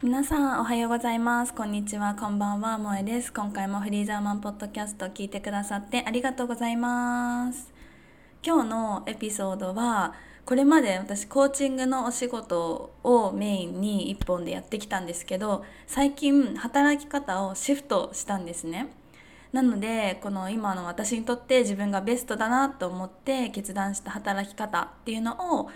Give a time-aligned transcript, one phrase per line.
[0.00, 1.52] 皆さんおはようございます。
[1.52, 2.14] こんにちは。
[2.14, 3.32] こんばんは萌えです。
[3.32, 7.72] 今回もフリーザーマンポッドキャストを聞いてくださってありがとうございます。
[8.46, 10.14] 今日のエピソードは
[10.44, 18.90] これまで私コーチングのお仕事をメインに一本でやってきたんですけど最近働き方をシフトしたんですね。
[19.50, 25.68] なのでこの今の私にとって自分がベストだなと思って決断した働き方っていうのを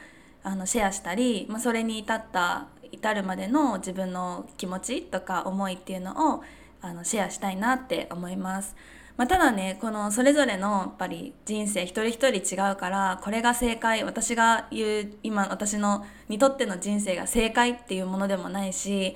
[0.45, 6.43] あのシェアしたり、まあ、それに至った至るまでの自分の気持ちとか思いっていうのを
[6.81, 8.77] あのシェアしたいなって思います。
[9.17, 19.15] まあ、ただねこのそれぞれのやっぱり人生一人一人違うからこれが正解私が言う今私のにとっての人生が正解っていうものでもないし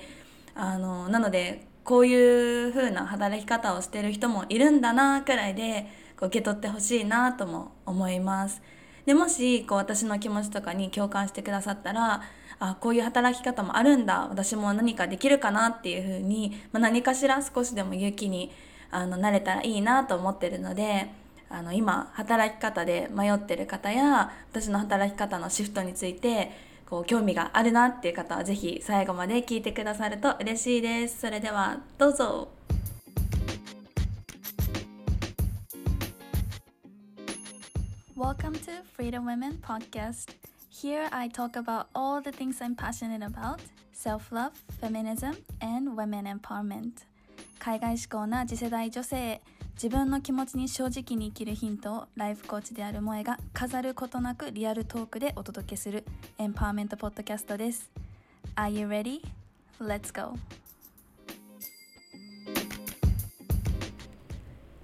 [0.53, 5.87] あのなのでこういう風な働き方をしてる人もいるんだなくらいで
[6.19, 8.61] こう受け取ってほしいなとも思います。
[9.05, 12.21] でもしこう私の気持ちとかに共感してくださったら
[12.59, 18.51] あこういう働き方もあるんだ私も何かできるかなっていうふうに、まあ、何かしら少しでも勇気に
[18.89, 21.07] あのなれたらいいなと思ってるので
[21.49, 26.51] あの今働き方で迷ってる方や私の働き方のシフトについて
[26.89, 31.19] こう興味があるなっていう方は是非最後まで聞いてくださると嬉しいです。
[31.19, 32.49] それではどうぞ
[38.17, 40.46] Welcome to Freedom Women Podcast.
[40.79, 43.59] Here I talk about all the things I'm passionate about
[43.93, 46.91] self love, feminism, and women empowerment.
[47.57, 49.41] 海外志向な次世代女性
[49.73, 56.05] 自分の気持ちに正直に生きるヒントをライフコーチである萌えが飾ることなくリアルトークでお届けする
[56.37, 57.89] エンパワーメントポッドキャストです。
[58.55, 59.21] Are you ready?
[59.81, 60.37] Let's go!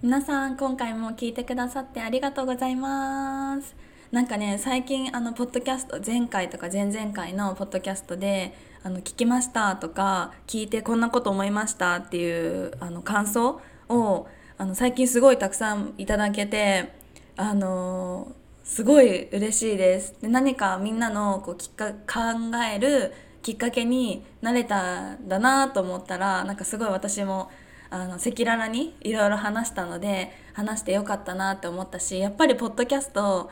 [0.02, 3.83] 皆さん今回も聞いてくださってありがとうございます
[4.14, 14.28] なんかね最近あのポッドキャスト前回とか前々回のポッドキャストであの聞きましたとか聞いてこんなこと思いましたっていうあの感想を
[14.60, 16.94] あの最近すごいたくさんいただけて
[17.38, 18.32] あの
[18.64, 20.14] すごい嬉しいです。
[20.22, 27.50] で何かみんなのこうきっか考えるきっかけになれたんだなと思ったらなんかすごい私も
[27.90, 33.50] あの赤裸々にいろいろ話したので話してよかったなって思ったしやっぱりポッドキャスト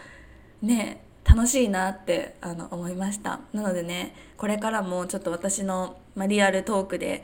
[0.61, 3.39] ね楽しいなってあの思いました。
[3.53, 7.23] なのでねこれからもちょっと私の、ま、リアルトークで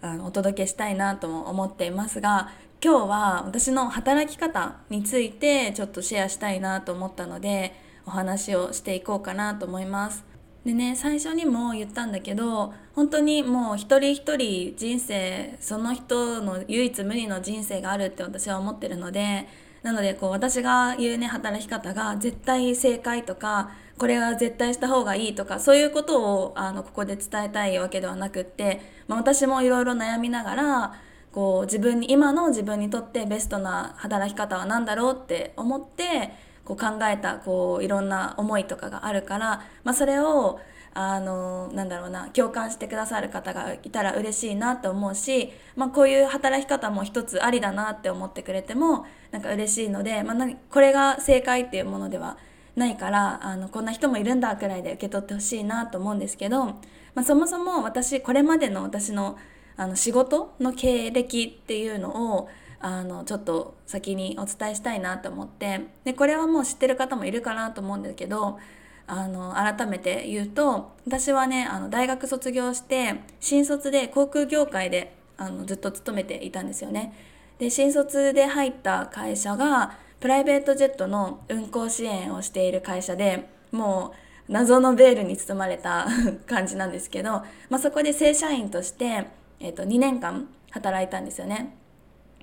[0.00, 2.50] あのお届けしたいなとも思っていますが
[2.82, 7.74] 今日は私の働き方についてちょっとシェアしたいなと思ったので
[8.06, 10.24] お話をしていこうかなと思います。
[10.64, 19.48] でね最初にも言ったんだけど本当にもう一人一人人生その人の唯一無二の人生があるって私は思ってるので
[19.82, 30.94] なのでこう私が言うね働き方が絶対正解とかこれは絶対した方がいいとかそういうことをあのここで伝えたいわけではなくって、まあ、私もいろいろ悩みながら
[31.32, 36.32] こう自分に今の自分にとってベストな働き方は何だろうって思って
[36.64, 40.60] こう考えたこういろんな思いとかがあるから、まあ、それを
[40.94, 52.38] あのなんだろうな共感してくださる方がいたら嬉しいなと思うし、まあ、こういう働き方も一つありだなって思ってくれてもなんか嬉しいので、まあ、これが正解っていうものでは
[52.76, 56.74] ないからあのこんな人もいるんだくらいで受け取ってほしいなと思うんですけど、ま
[57.16, 59.38] あ、そもそも私これまでの私の
[59.76, 62.48] あの仕事の経歴っていうのを
[62.80, 68.58] あのちょっと先にお伝えしたいなと思ってでこれはもう知ってる方もいるかなと思うんですけど
[69.08, 77.14] あの改めて言うと私はねあの大学卒業して新卒で航空業界であのずっと勤めていたんですよね。
[77.58, 84.12] で新卒で入った会社がプライベートジェットの運航支援をしている会社でも
[84.48, 86.06] う謎のベールに包まれた
[86.46, 89.26] 感じなんですけど、まあ、そこで正社員として、
[89.60, 91.74] えー、と2年間働いたんですよね。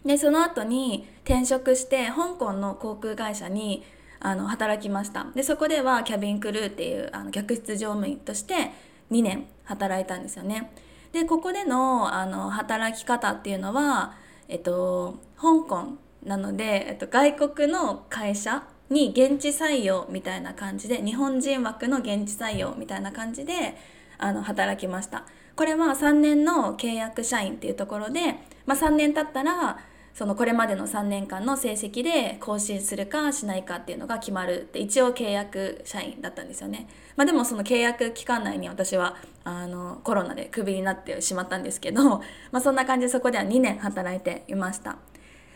[0.05, 3.83] でその後に転職して香港の航空会社に
[4.25, 5.27] あの働きました。
[5.35, 8.71] でそこではキャビンクルーっていうあの客室乗務員として
[9.11, 10.71] 2年働いたんですよね。
[11.11, 14.16] でここでのあの働き方っていうのは、
[14.49, 23.78] えっと、香港なので、えっと、外国の会社に現地採用みたいな感じで日本人枠の現地採用みたいな感じで
[24.17, 25.25] あの働きました。
[25.55, 29.78] これは3年の契約社員っていうところで、まあ、3年経ったら
[30.16, 36.88] そのこれまでの3年間の成績で更新するかしないかっていうのが決まるって一応契約社員だったんですよね。
[37.17, 42.20] まあ、でもその契約期間内に私はあのコロナでクビになってしまったんですけど、
[42.52, 44.97] まあ、そんな感じでそこでは2年働いていました。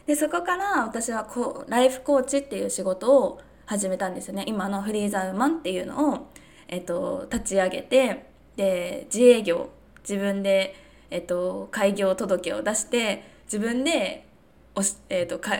[0.06, 4.44] でそこから私はこうライフコーチっていう仕事を始めたんですよね。
[4.46, 6.28] 今のフリーザウマンっていうのを、
[6.68, 8.26] えっと、立ち上げて
[8.58, 9.70] で自営業
[10.02, 10.76] 自分で、
[11.12, 14.28] えっと、開業届を出して自分で
[14.80, 15.60] おし、えっと、か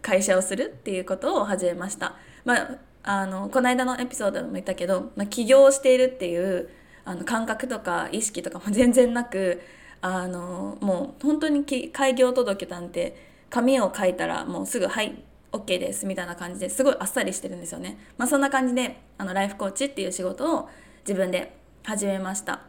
[0.00, 2.16] 会社をするっていうことを始めました。
[2.44, 6.70] まああのこの間のエピソードでも言ったけど、まあ、起業しているっていう
[7.04, 9.60] あの感覚とか意識とかも 全然なく
[10.00, 13.14] あのもう本当に開業届なんて
[13.50, 15.22] 紙を書いたらもうすぐ「はい
[15.52, 17.98] OK です」みたいな感じですごいあっさりしてるんですよね。
[18.16, 20.70] まあ、そんな感じであのライフコーチっていう仕事を
[21.06, 22.62] 自分で始めました。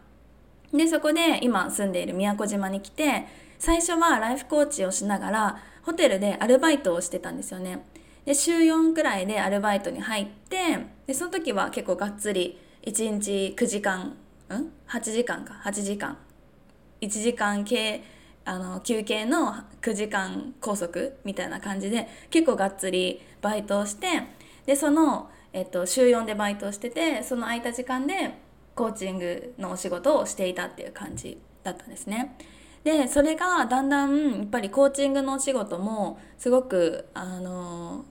[0.73, 7.85] でそこで今住んでいる宮古島に来て最初はライフコーチをしながらホテルでアルバイトをしてたんですよね。
[8.25, 14.15] で週4くらいでアルバイトに入ってでその時は結構がっつり1日9時間
[14.49, 16.17] うん？8時間か8時間
[17.01, 18.03] 1時間系
[18.45, 24.07] あの休憩の9時間拘束みたいな感じで結構がっつりバイトをして
[24.65, 28.35] でその、えっと、週4でバイトをしててその空いた時間で
[28.75, 32.37] コーチングのお仕事をしていたっていう感じだったんですね。
[32.85, 38.05] でそれがだんだんやっぱりコーチングのお仕事もすごくあの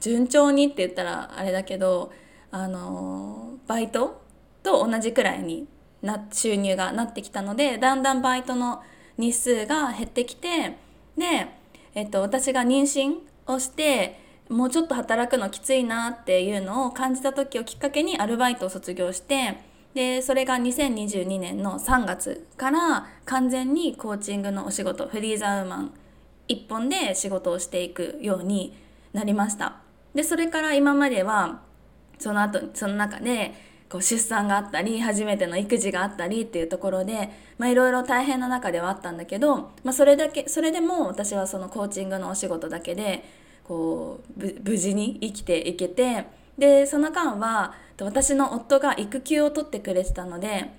[0.00, 2.12] 順調にって言ったらあれだけど
[2.50, 4.20] あのバイト
[4.62, 5.66] と同じくらいに
[6.02, 8.82] な収入がなってきたのでだんだんバイトの
[9.16, 10.76] 日数が減ってきて
[11.16, 11.48] で、
[11.94, 13.14] えっと、私が妊娠
[13.46, 14.20] をして
[14.50, 25.92] もうちょっと働くのきついなっていうのを感じた時をきっかけにアルバイトを卒業してでそれが2022年の3月から完全にコーチングのお仕事フリーザウーマン
[26.48, 28.74] 一本で仕事をしていくように
[29.12, 29.76] なりました。
[30.14, 31.60] でそれから今までは
[32.18, 33.54] その後その中で
[33.88, 37.30] こう出産があったり初めての育児があったりっていうところで
[37.60, 43.24] いろいろ大変な中ではあったんだけど、まあ、それだけそれでも私はそのコーチングのお仕事だけで
[43.64, 46.26] こう無事に生きていけて
[46.58, 50.70] でその間は私の夫が育休を取ってくれてたので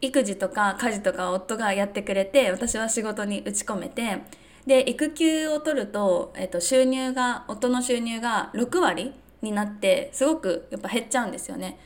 [0.00, 4.22] 育児とか家事とか夫がやってくれて私は仕事に打ち込めて
[4.66, 11.78] で育休を取ると、えっと、収入が夫の収入が6割になってすごくやっぱ減っちゃうんですよね。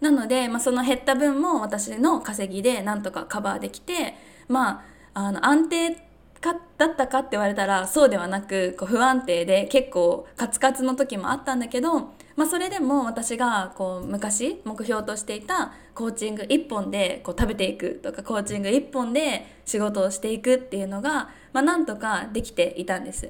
[0.00, 4.14] なので、まあ、その減った分も私の稼ぎでなんとかカバーできて
[4.46, 4.84] ま
[5.14, 5.96] ああの安定
[6.40, 23.28] かだったかって言われたらそうではなくこう不安定で結構カツカツの時もあったんだけどまあ、それでも私がこう昔目標としていたコーチング1本でこう食べていくとかコーチング1本で仕事をしていくっていうのが、まあ、なんとかできていたんです。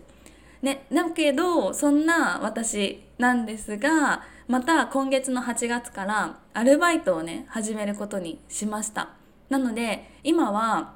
[0.60, 9.10] ね、だけどそんな私なんですがまた今月の8月からアルバイトをね始めることにしました
[9.48, 10.94] なので今は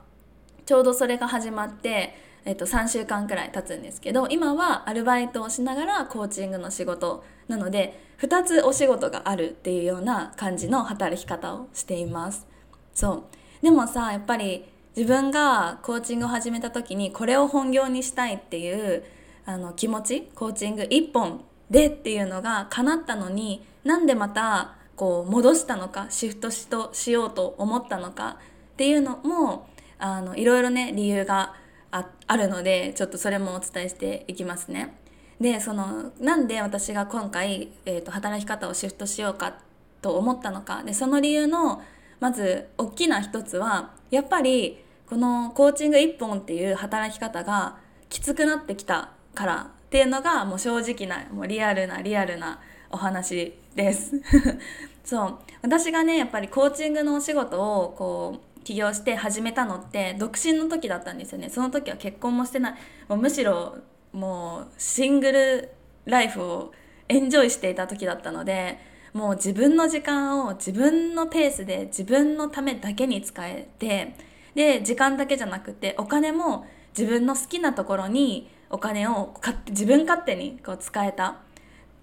[0.66, 2.12] ちょうどそれが始まって
[2.44, 12.46] えっと、3週間くらい経つんですけど今はアルバイトをしながらコーチングの仕事なので2つお仕事があるっていうような感じの働き方をしています
[12.94, 13.26] そ
[13.60, 14.64] うでもさやっぱり
[14.96, 19.04] 自分がコーチングを始めた時にこれを本業にしたいっていう
[19.44, 28.38] あの気持ちコーチング1本でっていうのが叶ったのになんでまたこう戻したのかシフトしとしようと思ったのか
[28.72, 29.68] っていうのも
[29.98, 31.54] あのいろいろね理由が
[31.90, 35.01] ああるのでちょっとそれもお伝えしていきますね。
[35.42, 39.56] でそのなんで私が今回、えーと、働き方をシフトしようか
[40.00, 40.84] と思ったのか。
[40.84, 41.82] でその理由の
[42.20, 47.76] まず大きな一つはやっぱりこのコーチング1本っていう働き方が
[48.08, 54.12] きつくなってきたからっていうのがもう正直なもうリアルなリアルなお話です。
[55.02, 55.38] そう。
[55.60, 61.50] 私がねやっぱりコーチングのお仕事をこう起業して始めたのって独身の時だったんですよね。
[61.50, 62.74] その時は結婚もしてない。
[63.08, 63.78] もうむしろ
[64.12, 65.70] もうシングル
[66.04, 66.72] ライフを
[67.08, 68.78] エンジョイしていた時だったので
[69.12, 74.14] もう自分の時間を自分のペースで自分のためだけに使えて
[74.54, 76.66] で時間だけじゃなくてお金も
[76.96, 79.34] 自分の好きなところにお金を
[79.68, 81.40] 自分勝手にこう使えた。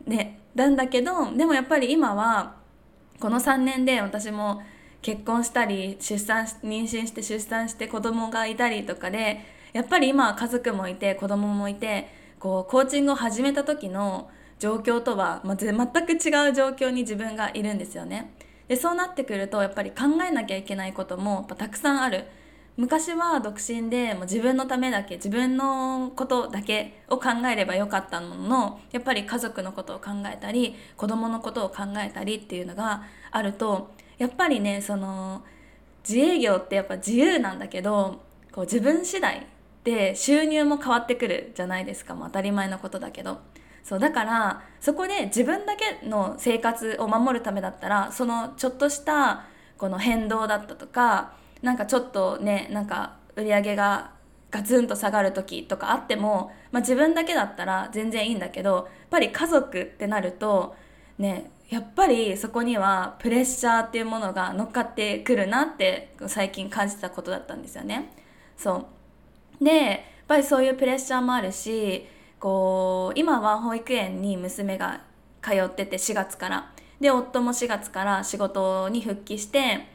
[0.07, 2.55] でなんだけどでもやっぱり今は
[3.19, 4.61] この3年で私も
[5.01, 9.41] 結婚したり出産妊娠して出産して子供がいたりとかで
[9.73, 12.07] やっぱり今家族もいて子供もいて
[12.39, 18.33] こうコーチングを始めた時の状況とは、ま全く違う状況に自分がいるんですよね。
[18.67, 22.25] でそうなってくるとやっぱり考えなきゃいけないこともやっぱたくさんある。
[22.77, 35.43] 昔は独身でもう自分のためだけ自分のことだけを考えればよかったもののやっぱり家族のことを考えたり子供のことを考えたりっていうのがあるとやっぱりねその
[36.07, 38.21] 自営業ってやっぱ自由なんだけど
[38.53, 39.45] こう自分次第
[39.89, 42.13] で収入も変わってくるじゃないですか。
[42.13, 43.39] もう当たり前のことだけど。
[43.83, 49.45] そうだからそこで自分だけの生活を守るためだったらそのちょっとした
[49.79, 54.11] この変動だったとかなんかちょっとねなんか売り上げが
[54.51, 60.75] ガツンと下がる時とかあっても、まあ、自分だけだったら全然いいんだけどやっぱり家族ってなると
[61.17, 68.13] ねやっぱりそこにはプレッシャーっていうものが乗っかってくるなって最近感じたことだったんですよね。
[68.57, 68.98] そう。
[69.61, 72.05] でやっぱりそういうプレッシャーもあるし
[72.39, 75.01] こう今は保育園に娘が
[75.41, 76.71] 通ってて4月から。
[76.99, 79.87] で夫も4月から仕事に復帰して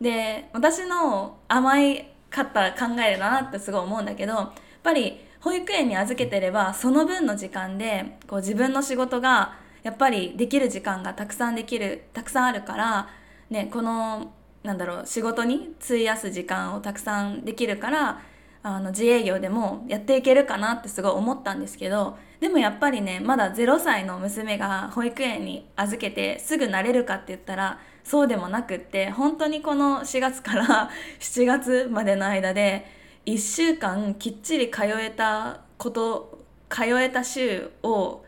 [0.00, 4.50] で私の甘いかった考えだなってすごい思うんだけどやっ
[4.82, 13.08] ぱり保育園に預けてればその分の時間でこう自分の仕事がやっぱりできる時間がたくさんできるたくさんあるから、
[13.48, 18.20] ね、このなんだろう仕事に費やす時間をたくさんできるから
[18.62, 30.90] あの自営業でもやっていけるかなってすごい思ったんですけどでもやっぱりねまだ0歳の娘が保育園に預けてすぐ慣れるかって言ったらそうでもなくって本当にこの4月から
[31.20, 32.86] 7月までの間で
[33.26, 38.24] 1週間きっちり通えたこと通えた週を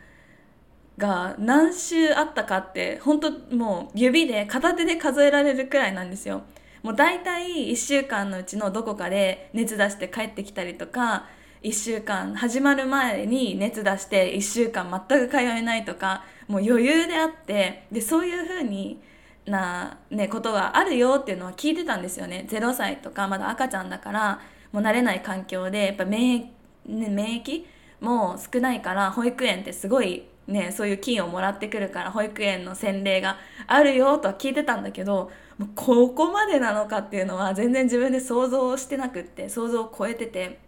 [0.98, 6.42] が何週あったかって本当もう指で片手で数えられるくらいなんですよ。
[6.82, 11.26] もう大体1週間のうちのどこかで熱出して帰ってきたりとか
[11.62, 19.00] 1週間始まる前に熱出して1週間全く通えないとかもう余裕であってでそういう風に
[19.46, 22.46] な、ね、ことがあるよっていうのは聞いてたんですよね。
[22.48, 24.40] 0歳とかまだ赤ちゃんだから
[24.72, 26.46] もう慣れない環境でやっぱ免疫,、
[26.86, 27.64] ね、免疫
[28.00, 35.30] も少ないから保育園ってすごいね、そういう金をもらってくるから保育園の洗礼があるよとは聞いてたんだけど
[35.75, 40.61] ここまでなのかっていうのは全然自分で想像してなくって想像を超えてて。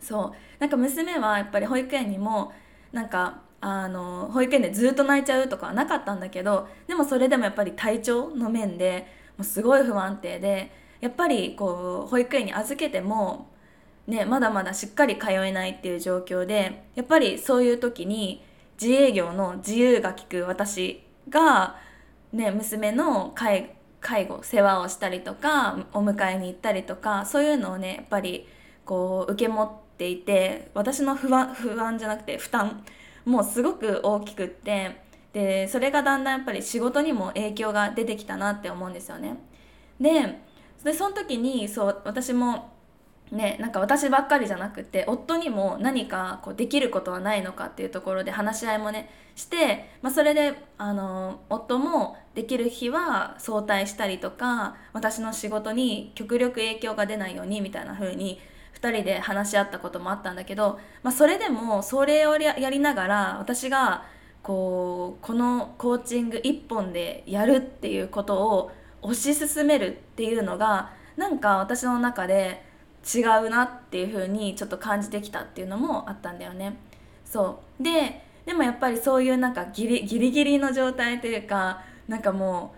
[0.00, 0.32] そう。
[0.58, 2.52] なんか娘はやっぱり保育園にも
[2.92, 9.06] なんかあの保育園でずっと泣いちゃうとかはなかったんだけどでもそれでもやっぱり体調の面で
[9.38, 13.50] もうすごい不安定でやっぱりこう保育園に預けても、
[14.06, 18.44] ね、まだまだしっかり通えないっていう状況でやっぱりそういう時に
[18.80, 21.76] 自営業の自由が利く私が、
[22.32, 28.46] ね、娘の介介護世話をしたりとかお迎えに行ったりとかそういうのをねやっぱり
[28.84, 32.84] こう受け持っていて私の不安不安じゃなくて負担
[33.24, 35.00] もすごく大きくって
[35.32, 39.38] でそれがだんだんやっぱり仕事にも影響が出てきたなって思うんですよね。
[40.00, 40.40] で
[40.84, 42.72] でその時にそう私も
[43.32, 58.38] ね、なんか私ばっかりじゃなくて夫にも何かこうできることはないのかっていうところで話し合いもねして、まあ、それであの夫もできる日は早退したりとか私の仕事に極力影響が出ないようにみたいな風に
[58.78, 64.04] 2人で話し合ったこともあったんだけど、まあ、それでもそれをやりながら私が
[64.42, 72.70] こうこのコーチング1本でやるっていうことを推し進めるっていうのがなんか私の中で
[73.02, 76.76] 違うなっていう風にちょっと感じてきたっていうのもあったんだよね。
[77.24, 82.74] そうででもやっぱりそういうなんかギリギリギリの状態というかなんかも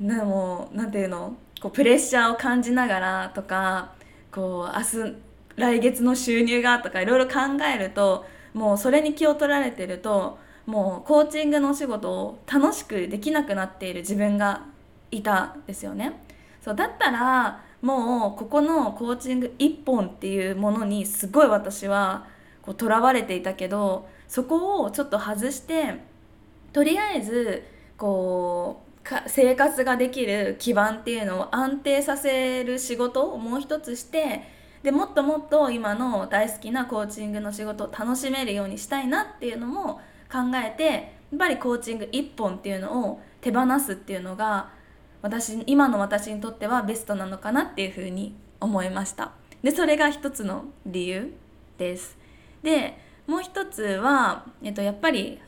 [0.00, 1.36] うなもうなんていうの？
[1.60, 3.92] こうプレッシャーを感じながらとか
[4.32, 5.16] こう明日
[5.56, 7.40] 来月の収入がとかいろいろ考
[7.74, 14.64] えるともうそれに気を取られてるともうコーチングのお仕事を楽しくできなくなっている自分が
[15.10, 16.22] いたんですよね。
[16.62, 22.26] そうだったらもうここのコーチング1本っていうものにすごい私は
[22.62, 25.94] こう囚われていたけどそこをちょっと外して
[26.72, 27.64] とりあえず
[27.96, 34.42] こうか生活ができる基盤っていうのを安定させる仕事をもう一つして
[34.82, 41.00] でもっともっと今の大好きなコーチングの仕事を楽しめるようにしたいなっていうのも考えてや
[41.34, 44.70] っぱりコーチング1本っていうのを手放すっていうのが
[45.22, 49.32] 私今の私にとってはベストなのかなっていうふうに思いました。
[49.62, 51.32] でそれが一つの理由
[51.78, 52.16] です。
[52.62, 55.38] でもう一つは、えっと、やっぱり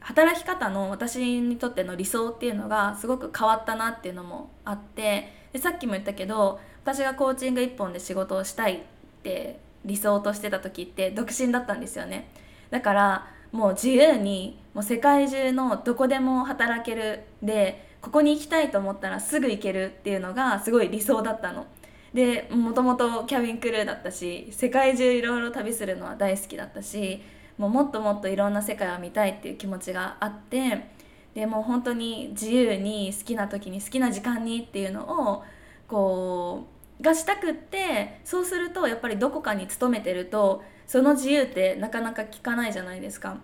[0.00, 8.78] 働き方の私にとっての理想っていうのがすごく変わったなっていうのもあってでさっきも言ったけど私がコーチング一本で仕事をしたいっ
[9.22, 12.28] て理想としてた時って独身だったんですよね。
[12.70, 17.24] だからもう自由にもう世界中のどこでも働ける。
[17.42, 21.66] でここに行きたいと思ったらすぐ行けるっていうのがすごい理想だったの。
[22.12, 27.22] でもともとキャビンクルーだったし世界中いろいろ旅するのは大好きだったし
[27.56, 30.88] もうもっともっといろんな世界を見たいっていう気持ちがあって
[31.34, 35.44] でもう本当に自由に好きな時に好きな時間にっていうのを
[35.88, 36.66] こ
[37.00, 43.38] うがしたくってそうするとやっぱりどこかに勤めてるとその自由ってなかなか聞かないじゃないですか。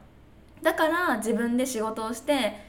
[0.63, 2.68] だから自分で仕事をして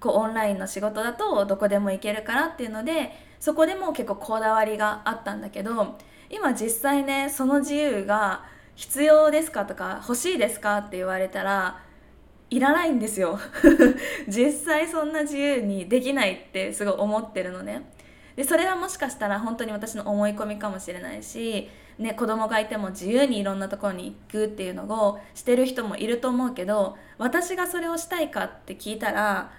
[0.00, 5.98] こうオンラインの仕事だとどこでも行けるからっていうのでそこでも結構こだわりがあったんだけど
[6.30, 11.82] 今実際ねその自由が必要ですかとか欲しいですかって言われたら
[12.48, 13.38] いらないんですよ。
[14.26, 17.82] 実際そんな自由にできないってすごい思ってるのね。
[18.36, 29.52] でそれはもしかしたら本当に私の思い込みかもしれないし、ね、子供がいても自由にいろんなところに行くっていうのをしてる人もいると思うけど私がそれをしたいかって聞いたら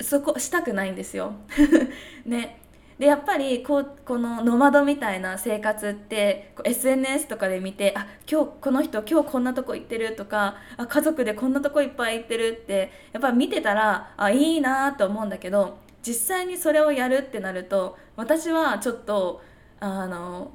[0.00, 1.32] そこしたくないんですよ
[2.24, 2.60] ね
[2.98, 19.42] でやっぱりこうこのノマドみたいな生活って SNS とかで見てあ今日この人今日こんなとこ行ってるとかあ家族でこんなとこいっぱい行ってるってやっぱ見てたらあいいなと思うんだけど実際にそれをやるってなると私はちょっと
[19.78, 20.52] あの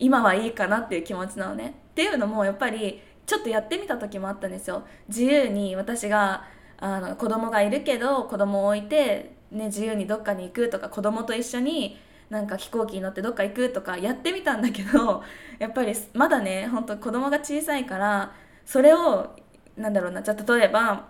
[0.00, 1.74] 今はいいかなっていう気持ちなのね。
[1.90, 4.82] っていうのもやっぱりちょっとやってみた時もあったんですよ。
[5.08, 6.44] 自由に私が
[6.80, 15.22] あの子供がいるけど子供を置いてね、自由にどっかに行くとか子供と一緒になんか飛行機に乗ってどっか行くとかやってみたんだけど
[15.58, 18.32] やっぱりまだね本当子供が小さいから
[18.64, 19.30] それを
[19.76, 21.06] なんだろうなじゃ例えば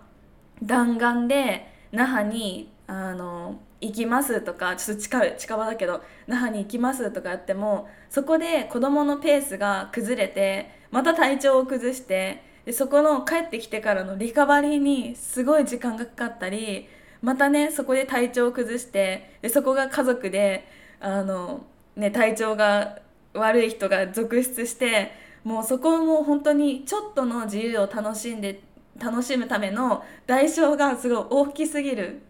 [0.63, 16.87] 弾丸で那覇にあの行きますとかちょっと近近場だけど那覇に行きますとかやってもそこで子供のペースが崩れてまた体調を崩してでそこの帰ってきてからのリカバリーにすごい時間がかかったり
[17.21, 20.67] またねそこで体調を崩してでそこが家族で
[20.99, 21.65] あの、
[21.95, 22.99] ね、体調が
[23.33, 25.11] 悪い人が続出して
[25.43, 28.61] もうそこも本当にちょっとの自由を楽しんで
[28.99, 32.21] 楽しむための代償がすごい大きすぎる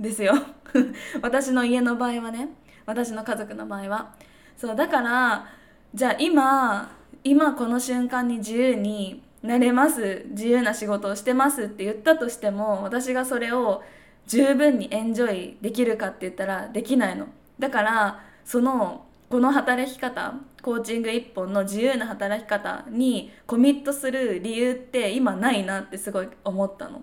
[0.00, 0.32] んですよ。
[1.20, 2.48] 私の家の場合はね
[2.86, 4.14] 私の家族の場合は。
[4.56, 5.46] そうだから
[5.94, 10.24] じゃあ今今この瞬間に自由になれます。
[10.30, 13.82] 自由な仕事をしてますって言ったとしても私がそれを
[14.26, 17.26] 十分にエンジョイできるかって言ったらできないの。
[17.58, 27.02] だからそのこの働き方コーチング一本の自由な働き方にコミットする理由って今ないなってすごい思ったの。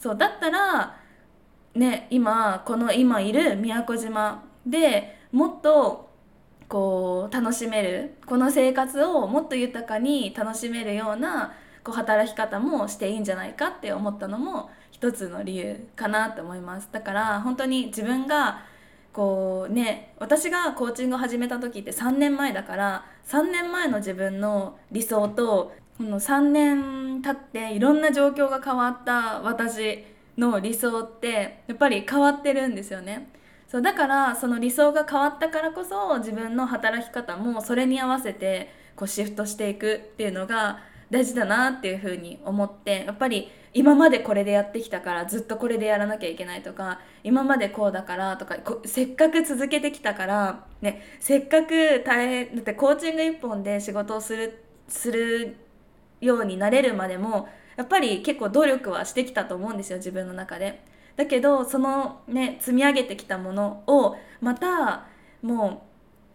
[0.00, 0.98] そうだったら
[1.76, 6.10] ね今この今いる宮古島でもっと
[6.68, 11.52] こう楽しめるこの生活をもっと豊かに楽しめるような
[11.86, 18.64] こう働き方もしていいんじゃないかって思ったのも一つの理由かなと思いますだから本当に自分が
[19.12, 30.04] こうね私がコーチングを始めた時って3年前だから3年前の自分の理想とこの3年経っていろんな状況が変わった私
[30.36, 33.28] の理想ってやっぱり変わってるんですよね。
[33.68, 55.56] そうだからその理想が変わったからこそ自分の働き方もそれに合わせてこうシフトしていくっていうのが大事だなっていうふうに思ってやっぱり今までこれでやってきたからずっとこれでやらなきゃいけないとか今までこうだからとかせっかく続けてきたからねせっかく大変だってコーチング一本で仕事をするする
[56.20, 60.82] ようになれるまでもやっぱり結構努力はしてきたと思うんですよ自分の中で。
[61.16, 65.06] だけどそのね積み上げてきたものをまた
[65.42, 65.82] も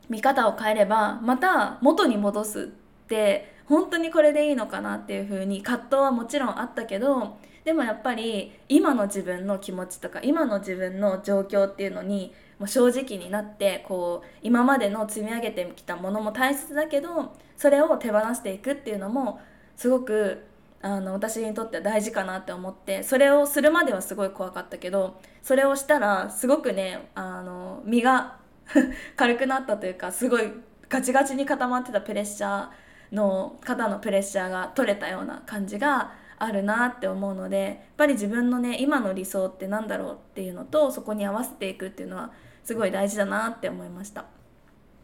[0.10, 19.40] う見方を変えればまた元に戻すって本当にこれでいいのかなっていう風に葛藤はもちろんあったけどでもやっぱり今の自分の気持ちとか今の自分の状況っていうのにもう正直になってこう今までの積み上げてきたものも大切だけどそれを手放していくっていうのも
[19.76, 20.44] すごく
[20.82, 28.38] あの私にとっては大事かなって思ってそれをするまではすごい怖かったけどそれをしたらすごくねあの身が
[29.16, 30.52] 軽くなったというかすごい
[30.90, 32.68] ガチガチに固まってたプレッシャー
[33.12, 42.32] の肩のプレッシャーが取れたような感じがあるなって思うのでやっぱり自分のね今の理想って何だろうっていうのとそこに合わせていくっていうのは
[42.64, 44.26] すごい大事だなって思いました。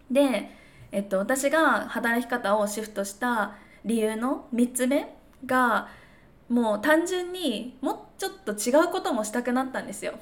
[0.09, 0.49] で、
[0.91, 5.15] えっと、私が働き方をシフトした理由の3つ目
[5.45, 5.89] が
[6.49, 10.13] もう単純にもうちょっと違うこともしたくなったんですよ。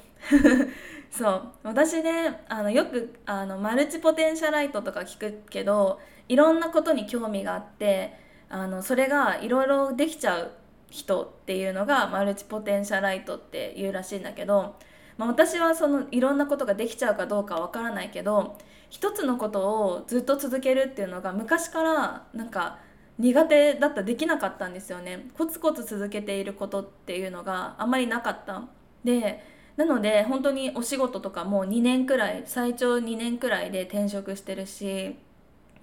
[1.10, 8.14] そう私ねあのよくあのマルチポテンシャライトとか聞くけどいろんなことに興味があって
[8.48, 10.52] あのそれがいろいろできちゃう
[10.90, 14.76] 人っていうのがマルチポテンシャライトっていうらしいんだけど、
[15.18, 18.56] まあ、私はそのいろんなことができちゃうかどうかわからないけど
[18.88, 22.78] 一つのことをずっと続けるっていうのが昔からなんか
[23.18, 25.28] 苦手だったできなかったんですよね。
[25.36, 28.62] コツコツ続けていることっていうのがあんまりなかった。
[29.04, 29.42] で
[29.76, 35.16] なので本当にお仕事とかも2年くらい最長2年くらいで転職してるし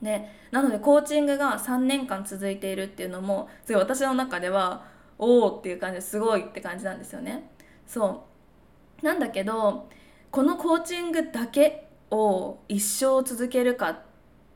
[0.03, 4.85] ね、なのでコーチングが3年間続いているっていうのもすごい私の中では
[5.17, 7.49] おおっていう感じですごいって感じなんですよね。
[7.87, 8.25] そ
[9.01, 9.05] う。
[9.05, 9.89] なんだけど
[10.29, 13.99] このコーチングだけを一生続けるかっ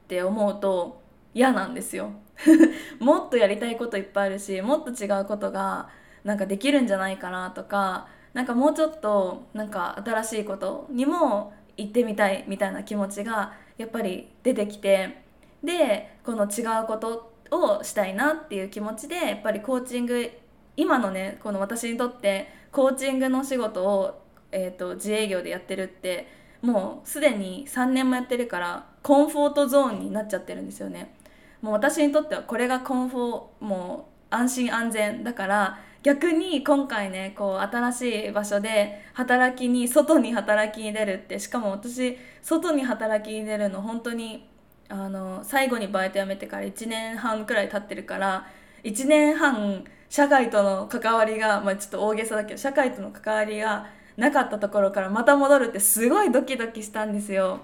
[0.10, 1.02] て思うと
[1.34, 2.12] 嫌なんですよ。
[3.00, 5.88] もっとやりたいこといっぱいあるしもっと違うことが
[6.26, 15.27] なんかできるんじゃないかなとかなんかもうちょっとなんか新しいことにも行ってみたいみたいな気持ちがやっぱり出てきて
[15.64, 20.30] でこの違うことをしたいなっていう気持ちでやっぱりコーチング
[20.76, 26.28] 今のねこの私にとってコーチングの仕事を、えーと、自営業でやってるって
[26.62, 31.16] もうすでに3年もやってるからコンフォートゾーンになっちゃってるんですよね。
[31.62, 44.48] もう私にとってはこれがコンフォもう安心安全だから逆に今回ねこう新しい場所で働きに外に働きに出るってしかも私外に働きに出るの本当に
[44.90, 48.48] あの最後にバイト辞めてから1年半くらい経ってるから
[48.84, 57.62] 1年半社会との関わりが、まあ、ちょっと大げさだけど社会との関わりがなかったところからまた戻るってすごいドキドキしたんですよ。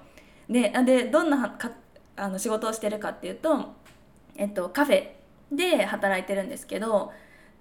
[0.49, 1.71] ででどんなか
[2.15, 3.73] あの仕事をしてるかっていうと、
[4.35, 5.07] えっと、カフェ
[5.51, 7.11] で働いてるんですけど、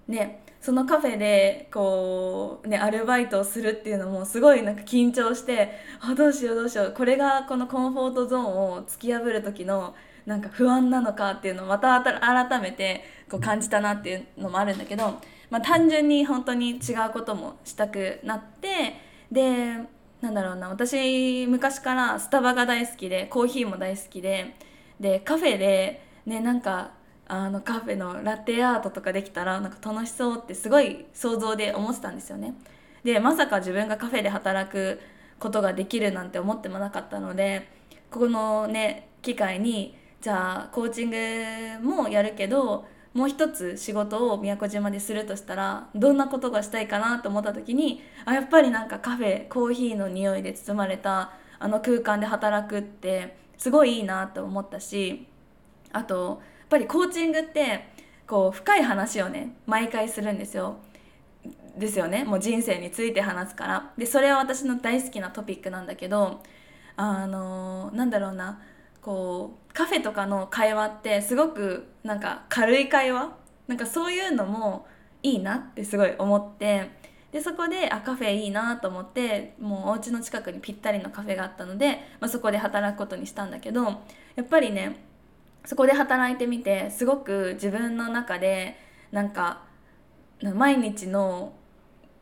[0.07, 9.93] ね、そのカフェでこう、ね、アルバイトをするっていうのもすごいなんか緊張してあどうしようどうしようこれがこのコンフォートゾーンを突き破る時の
[10.25, 18.95] なんか不安なのかっていうのをまた改めてこう感じたなっていうのもあるんだけど、まあ、単純に本当に違うこともしたくなって
[19.31, 19.79] で
[20.21, 24.55] なんだろうな私昔からスタバが大好きでコーヒーも大好きで
[24.97, 26.91] でカフェでねなんか
[27.27, 32.55] あのカフェのラテアートとかできたらなんか楽しそうってすごい想像で思ってたんですよね。
[33.03, 34.99] でまさか自分がカフェで働く
[35.39, 37.67] ことができるなんて思ってもなかったので
[38.09, 41.09] このね機会にじゃあコーチン
[41.81, 55.27] グもやるけどもう一つ仕事を宮古島でするとしたらどんなことがしたいかなと思った時にあやっぱりなんかカフェコーヒーの匂いで包まれたあの空間で働くってすごいいいなと思ったし
[55.91, 56.41] あと
[56.73, 57.87] ぱりコーチングって
[58.25, 60.77] こう深い話をね毎回するんですよ。
[61.77, 62.23] ですよね。
[62.23, 63.91] もう人生について話すから。
[63.97, 66.41] でそれは私の大好きなトピックなんだけど
[66.95, 68.59] あのなんだろうな。
[69.01, 73.35] こうカフェとかの会話ってすごくなんか軽い会話？
[73.67, 74.87] なんかそういうのも
[75.21, 76.89] いいなってすごい思って
[77.31, 83.83] でそこであカフェいいなと思ってもうお家の近くにぴったりのカフェがあったので、まあ、そこで働くことにしたんだけど
[84.35, 85.12] やっぱりね
[85.65, 88.77] そこで働いてみてすごく自分の中で
[89.11, 89.61] なんか
[90.41, 91.53] 毎日の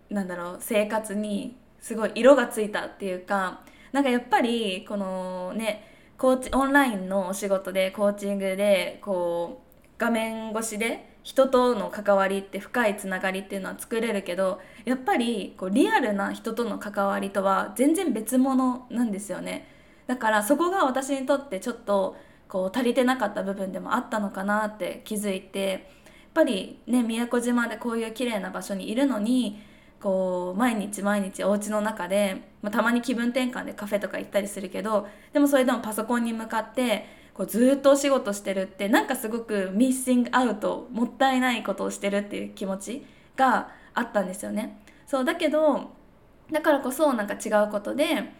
[0.09, 19.67] なんだろう生活にすごい色がついたっていうかなんかやっぱりこのねコーチオンラインのお仕事でコーチングでこう画面越しで人との関わりって深いつながりっていうのは作れるけどやっぱりこうリアルな人との関わりとは全然別物なんですよね。
[20.07, 22.17] だからそこが私にとってちょっと
[22.51, 25.79] こう足りてなかった部分でもあったのかなって気づいてやっ
[26.33, 29.61] ぱりね宮古島でこういう綺麗な場所にいるのに
[30.01, 43.05] こう毎日毎日お家の中で、まあ、たまに気分転換でカフェとか行ったりするけどでもそれでもパソコンに向かってこうずっとお仕事してるってなんかすごくミッシングアウトもったいないことをしてるっていう気持ち
[43.37, 44.81] があったんですよね。
[45.07, 45.91] そうだけど
[46.51, 48.33] だからこそなんか違うことで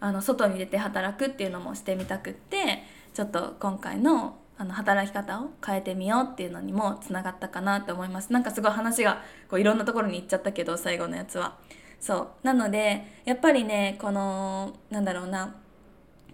[0.00, 2.84] あの外に出て働くっていうのもしてみたくって
[3.18, 8.32] ちょっと今回のあの働き方を変えてみようっていうのにもつながったかなと思います。
[8.32, 11.56] なんかすごい話がこういろんなところに行っちゃったけど最後のやつは。
[11.98, 12.28] そう。
[12.44, 15.56] なのでやっぱりねこのなんだろうな。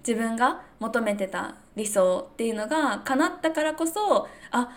[0.07, 4.69] 自分が求めてた理想っていうのが叶ったからこそあ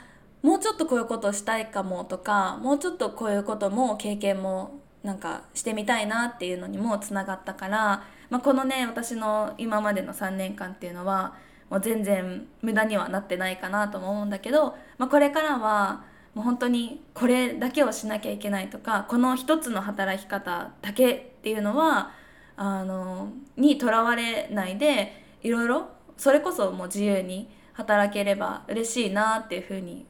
[0.42, 11.36] もうちょっとこういうことをしたいかもとかもうちょっとこういうことも経験もなんかしてみたいなっていうのにもつながったから、まあ、このね私の今までの3年間っていうのは
[11.70, 22.12] もう全然無駄にはなってないかなとも思うんだけど、まあ、これからはもう本当にこれだけをしなきゃいけないとかこの一つの働き方だけっていうのは
[22.56, 30.06] あのにとらわれないでいろいろそれこそもう自由に働ければ嬉しいなっていうふうに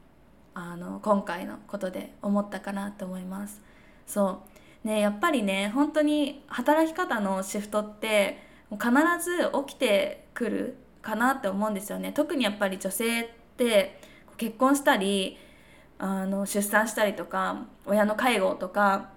[0.53, 3.61] あの今回のことで思ったかなと思います。
[4.05, 4.41] そ
[4.83, 8.39] うねやっぱりね本当に働き方のシフトって
[8.71, 8.89] 必
[9.21, 13.97] ず起きてくるかなって思うんですよね特にやっぱり女性って
[14.35, 15.37] 結婚したり
[15.99, 19.11] あの出産したりとか親の介護とか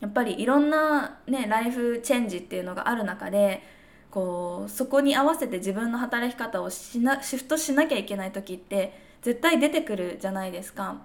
[0.00, 3.62] やっぱりいろんなねライフチェンジっていうのがある中で
[4.10, 11.02] こうそこに合わせて自分の働き方をしなシフトしなきゃいけない時って絶対出てくるじゃないですか。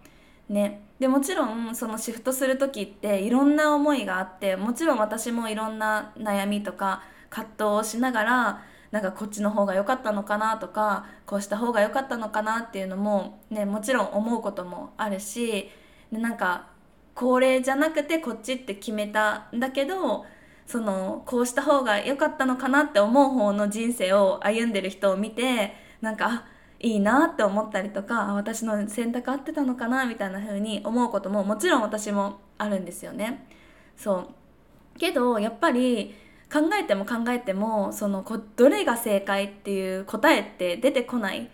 [0.50, 15.70] ね、でもちろんそのシフトする時っていろんな思いがあってもちろん私もいろんな悩みとか葛藤をしながらなんかこっちの方が良かったのかなとかこうした方が良かったのかなっていうのもねもちろん思うこともあるし
[16.12, 16.68] でなんか
[17.14, 20.26] これじゃなくてこっちって決めたんだけど
[20.66, 26.46] そのこうした方が良かったのかなって思う方の人生を歩んでる人を見てなんかあ
[26.80, 33.48] いいなって思ったりとか私の選択合ってたのかなみたいな風に思うことももちろん私もあるんですよね。
[33.96, 36.16] そうけどやっぱり
[36.56, 41.50] 考えても考えてもそのこどれが正解っていう答えって出てこない。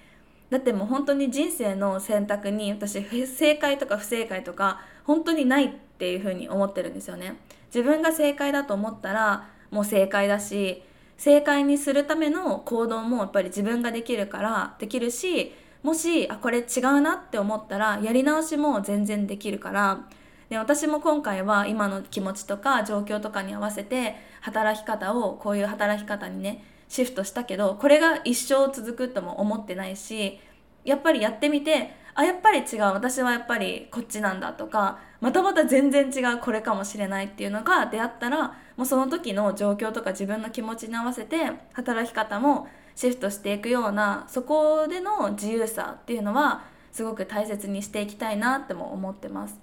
[0.51, 7.37] だってもう本当に人生の選択に私正解とか不正解とか本当にないっていうふうに思ってるんですよね。
[7.73, 10.83] 自分が正解だと思ったらもう正解だし
[11.17, 20.05] 正解にするための行動もやっぱり自分ができるからできるしもしあこれ違うなって思ったらやり直しも全然できるから
[20.51, 30.41] で私も今回は今の気持ちとか状況とかに合わせて働き方をこういう働き方にねシフトしたけどこれが一生続くとも思ってないし
[30.83, 49.60] やっぱりやってみてあやっぱり違う私はやっぱりこっちなんだとかまたまた全然違うこれかもしれないっていうのが出会ったらもうその時の状況とか自分の気持ちに合わせて働き方もシフトしていくようなそこでの自由さっていうのはすごく大切にしていきたいなっても思ってます。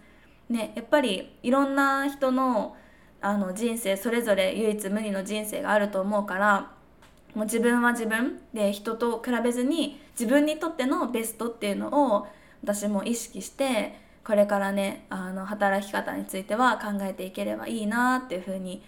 [0.48, 2.76] ね、やっぱりいろんな人の
[3.20, 6.70] あの人生それぞれ唯一無二の人生があると思うから
[7.34, 12.28] もう自分は自分で人と比べずに自分にとってのベストっていうのを
[12.62, 18.82] 私も意識してこれからねあの働き方については考えていければいいなっていうふうに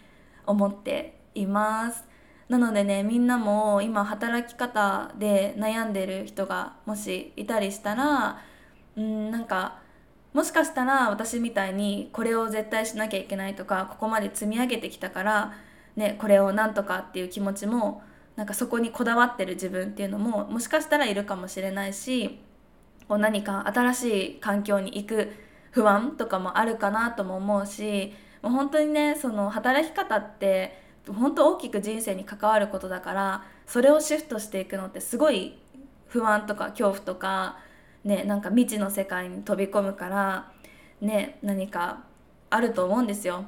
[0.47, 2.05] 思っています。
[2.49, 8.41] なのでねみんなも今働き方で悩んでる人がもしいたりしたら
[8.97, 9.79] うんなんか
[10.33, 15.55] もしかしたら私みたいにこれを絶対しなきゃいけないとかここまで積み上げてきたから、
[15.97, 18.03] ね、これをなんとかっていう気持ちも
[18.37, 22.39] なんかそこにこだわってる自分っていうのももしかしたらいるかもしれないし
[23.09, 25.33] こう何か新しい環境に行く
[25.73, 35.59] 不安とかもあるかなとも思うしもう本当にねその働き方って本当大きく人生に関わることだからそれをシフトしていくのってすごい
[36.07, 37.59] 不安とか恐怖とか
[38.05, 40.53] ねなんか未知の世界に飛び込むから
[41.01, 42.05] ね何か
[42.51, 43.45] あると思うんですよ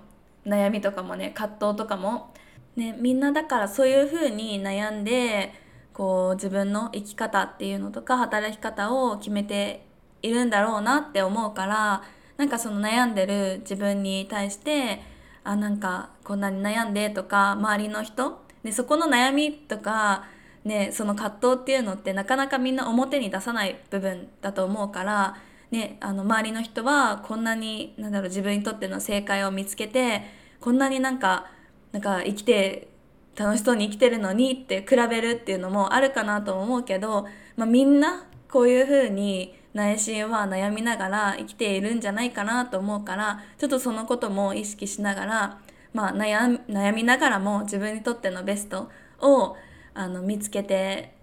[0.46, 2.32] 悩みとかもね葛藤とかも。
[2.74, 5.52] ね、みんなだからそういうふうに悩んで
[5.92, 9.84] こう自分の生き方っていうのとか働き方を決めて
[10.22, 12.02] いるんだろうなって思うから
[12.38, 15.02] なんかその悩んでる自分に対して
[15.44, 20.24] あなんかこんなに悩んでとか周りの人でそこの悩みとか
[20.64, 25.36] ね、その葛藤っていうのってなかなかみんな表に出さない部分だと思うから、
[25.72, 30.22] ね、あの周りの人はこんなになんだろう自分にとっての正解を見つけて
[30.60, 31.46] こんなになんか
[31.90, 32.88] なんか生きて
[33.34, 45.60] 楽しそうに生きてるのにって比べるっていうのもあるかなと思うけど、まあ、みんなこういうふうに内心は悩みながら生きているんじゃないかなと思うからちょっとそのことも意識しながら、
[45.94, 49.56] まあ悩、悩みながらも自分にとってのベストを
[49.94, 51.14] あの見つけて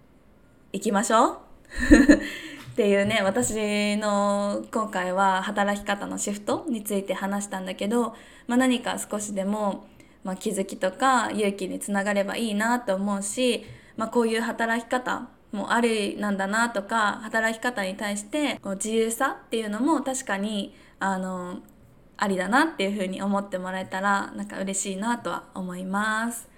[0.71, 1.37] いきましょう
[2.71, 8.15] っていうね私の今回は働き方のシフトについて話したんだけど、
[8.47, 9.85] まあ、何か少しでも、
[10.23, 13.65] まあ、気づきとか勇気につながればいいなと思うし、
[13.97, 21.59] まあ、こういう働き方もありなんだなとか働き方に対してこう自由さっていうのも確かにあの
[22.17, 26.49] ありだなっていうふうに思ってもらえたらなんか嬉しいなとは思います。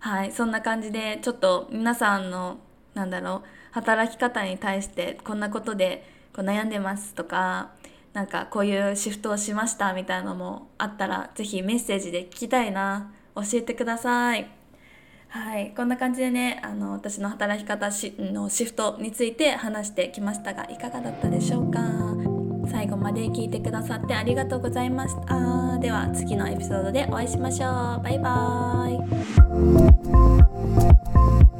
[0.00, 2.58] はいそんな感じでちょっと皆さんの
[2.94, 7.70] なんだろう働き方に対してこんなことでこう悩んでますとか
[8.12, 14.50] なんかこういうシフトをしましたみたいなのもあったら是非メッセージで聞きたいな教えてください。
[15.28, 22.27] はい、こんな感じでねあの私の働き方しのシフトについて話してきましたがいかがだったでしょうか？
[22.70, 25.78] 最後まで聞いてくださってありがとうございました。
[25.78, 28.02] では次のエピソードでお会いしましょう。
[28.02, 28.94] バイバー
[31.54, 31.57] イ。